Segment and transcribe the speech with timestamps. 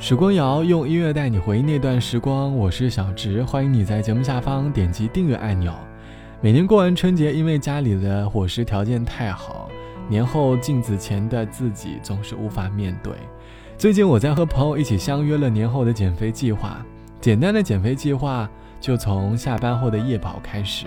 [0.00, 5.74] 时光谣用音乐带你回忆那段时光，我是小直，欢迎你在节目下方点击订阅按钮。
[6.40, 9.68] 每年过完春节，因为家里的伙食条件太好，
[10.08, 13.12] 年后镜子前的自己总是无法面对。
[13.76, 16.82] 最近我在和朋友一起相约了年后的减肥计划，
[17.20, 18.48] 简单的减肥计划
[18.80, 20.86] 就从下班后的夜跑开始。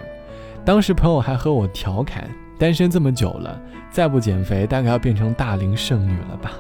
[0.66, 2.27] 当时朋友还和我调侃，
[2.57, 3.61] 单身这么久了，
[3.91, 6.52] 再不减肥，大概要变成大龄剩女了吧。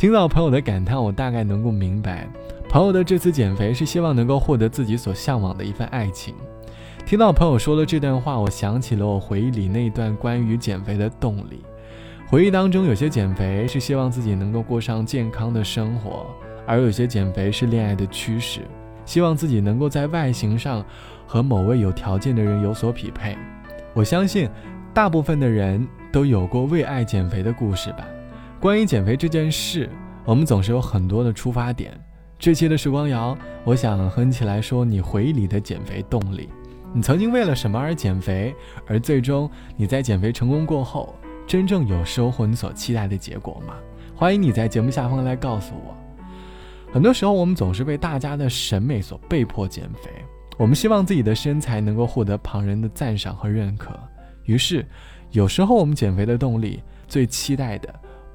[0.00, 2.26] 听到朋友的感叹，我大概能够明白，
[2.70, 6.34] 朋友的这次减肥是希望能够获得自己所向往的一份爱情。
[7.04, 11.62] 听到朋友说的这段话，我想起了我回忆里那段关于减肥的动力。
[12.26, 16.24] 回忆当中，有些减肥是希望自己能够过上健康的生活，
[16.66, 18.62] 而有些减肥是恋爱的驱使，
[19.04, 20.82] 希望自己能够在外形上
[21.26, 23.36] 和某位有条件的人有所匹配。
[23.92, 24.48] 我相信，
[24.94, 28.08] 大部分的人都有过为爱减肥的故事吧。
[28.60, 29.88] 关于减肥这件事，
[30.22, 31.98] 我们总是有很多的出发点。
[32.38, 36.46] 这期的时光谣，我想和你一起来说你回忆里的减肥动力。
[36.92, 38.54] 你曾经为了什么而减肥？
[38.86, 41.14] 而最终你在减肥成功过后，
[41.46, 43.76] 真正有收获你所期待的结果吗？
[44.14, 45.96] 欢迎你在节目下方来告诉我。
[46.92, 50.10] 很多时候，我们总是被大家的审美所被迫减肥。
[50.58, 53.98] 我们希望自己的身材能够获得旁人的赞赏和认可，
[54.44, 54.86] 于是，
[55.30, 57.88] 有时候我们减肥的动力最期待的。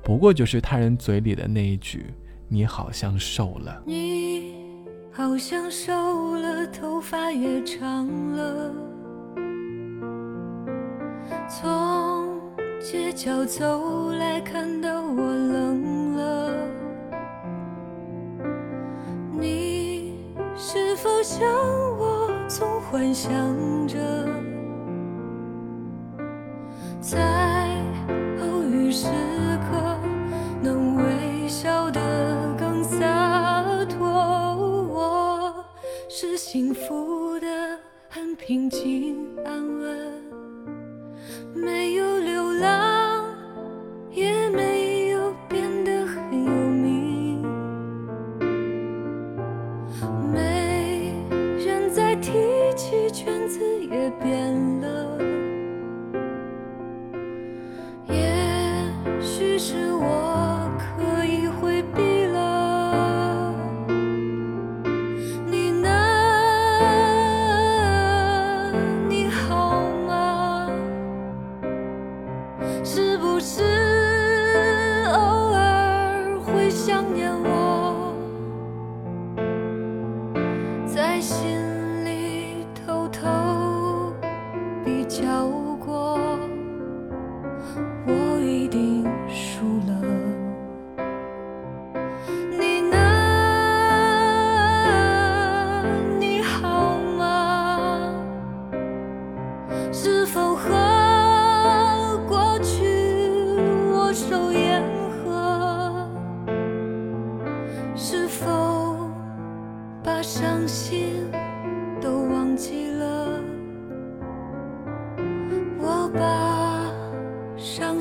[0.05, 2.13] 不过就是他人嘴里的那一句
[2.47, 4.53] “你好像瘦了”，你
[5.11, 8.71] 好像瘦了，头发也长了。
[11.49, 12.39] 从
[12.79, 16.67] 街角走来，看到我冷了。
[19.31, 20.19] 你
[20.55, 21.49] 是否像
[21.97, 23.33] 我，总幻想
[23.87, 23.97] 着
[27.01, 27.75] 在
[28.39, 29.07] 偶遇时
[36.17, 37.77] 是幸福的，
[38.07, 40.14] 很平静安稳，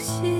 [0.05, 0.34] 心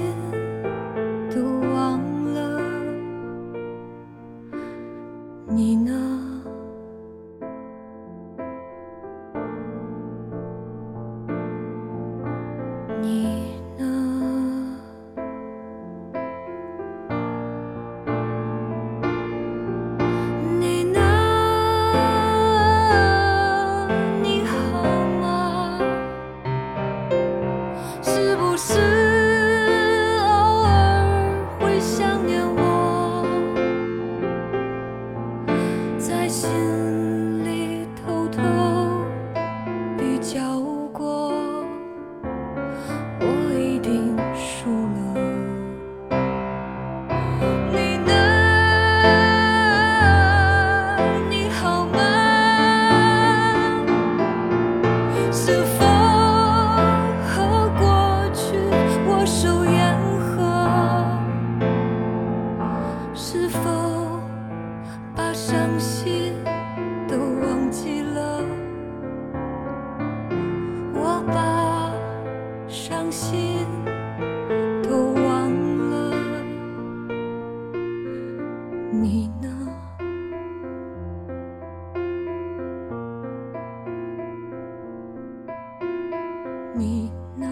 [40.25, 40.64] 叫？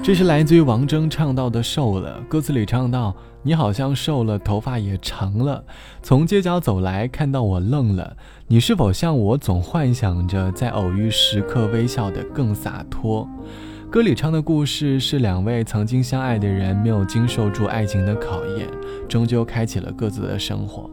[0.02, 5.64] 这是来自于王铮唱到的《瘦了》，歌词里唱到：“你好像瘦了，头发也长了，
[6.02, 8.16] 从街角走来，看到我愣了。
[8.48, 13.28] 你是否像我，总幻想着在偶遇时刻微笑得更洒脱？”
[13.90, 18.66] 歌里唱的故事是两位曾经相爱的人，没有经受住爱情的考验，
[19.08, 20.90] 终究开启了各自的生活，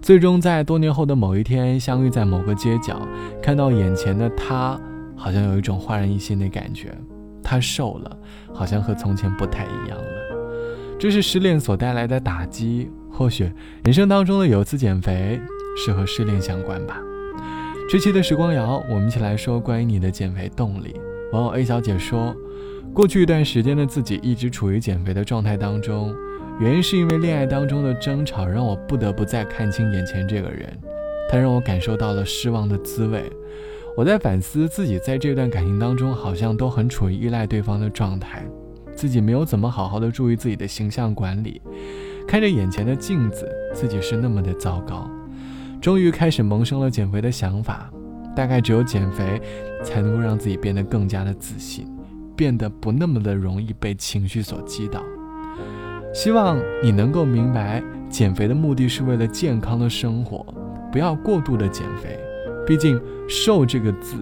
[0.00, 3.00] 最终在多年后的某一天相遇在某个街角，
[3.42, 4.80] 看到眼前的他，
[5.16, 6.96] 好像有一种焕然一新的感觉。
[7.48, 8.18] 他瘦了，
[8.52, 10.04] 好像和从前不太一样了。
[10.98, 12.90] 这是失恋所带来的打击。
[13.08, 13.50] 或许
[13.84, 15.40] 人生当中的有次减肥
[15.76, 17.00] 是和失恋相关吧。
[17.88, 20.94] 这期的时光谣，我们一起来说关于你的减肥动力。
[21.32, 22.34] 网友 A 小姐说，
[22.92, 26.14] 过去一段时间的自己一直处于减肥的状态当中，
[26.60, 30.78] 原因是因为恋爱当中的争吵让我不得不再看清眼前这个人，
[31.30, 33.30] 他让我感受到了失望的滋味。
[33.96, 38.46] 我在反思自己在这段感情当中，好像都很处于依赖对方的状态，
[38.94, 41.62] 自己没有怎么好好的注意自己的形象管理。
[42.28, 45.10] 看着眼前的镜子，自己是那么的糟糕。
[45.80, 47.90] 终于开始萌生了减肥的想法，
[48.34, 49.40] 大概只有减肥，
[49.82, 51.86] 才能够让自己变得更加的自信，
[52.36, 55.02] 变得不那么的容易被情绪所击倒。
[56.12, 60.44] 希望你能够明白，减肥的目的是为了健康的生活，
[60.92, 62.18] 不要过度的减肥。
[62.66, 64.16] 毕竟“瘦”这个字，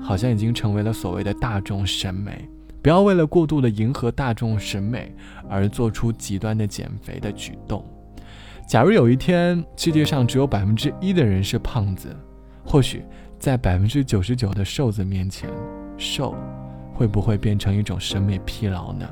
[0.00, 2.48] 好像已经成为了所谓的大众审美。
[2.80, 5.12] 不要为了过度的迎合大众审美
[5.50, 7.84] 而做出极端的减肥的举动。
[8.68, 12.14] 假如有一天世界上只有百分之一的人是胖子，
[12.64, 13.02] 或许
[13.38, 15.50] 在百分之九十九的瘦子面前，
[15.96, 16.36] 瘦
[16.94, 19.08] 会不会变成一种审美疲劳呢？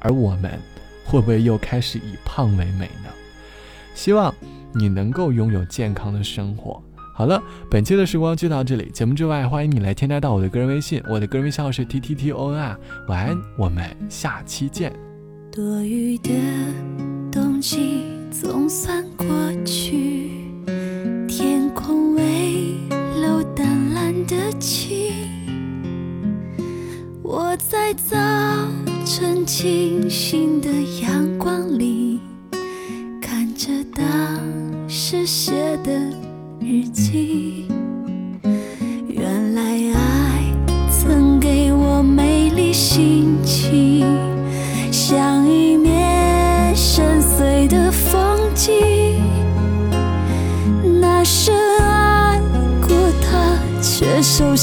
[0.00, 0.58] 而我们
[1.06, 3.10] 会不会又开始以胖为美呢？
[3.94, 4.34] 希望
[4.74, 6.82] 你能够拥有健康的生活。
[7.16, 7.40] 好了，
[7.70, 8.90] 本期的时光就到这里。
[8.92, 12.76] 节目之外，欢迎你来添加到我的个人微信，我的个人微信号是 t t t o n r。
[13.06, 14.92] 晚安，我们下期见。
[15.52, 16.30] 多余的
[17.30, 18.02] 冬季
[18.32, 19.26] 总算过
[19.64, 20.30] 去，
[21.28, 22.74] 天空微
[23.22, 25.12] 露淡蓝的晴。
[27.22, 28.16] 我在早
[29.06, 30.68] 晨清新的
[31.00, 32.03] 阳光里，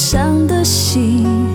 [0.03, 1.50] 伤的心，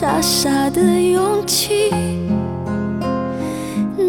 [0.00, 1.90] 傻傻的勇气。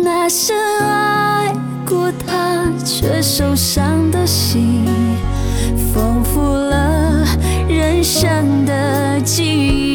[0.01, 1.53] 那深爱
[1.85, 4.85] 过他却受伤的心，
[5.93, 7.25] 丰富了
[7.67, 9.90] 人生的记忆。